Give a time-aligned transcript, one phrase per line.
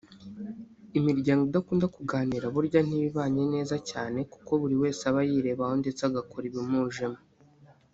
[0.97, 6.43] Imiryango idakunda kuganira burya ntiba ibanye neza cyane ko buri wese aba yirebaho ndetse agakora
[6.47, 7.19] ibimujemo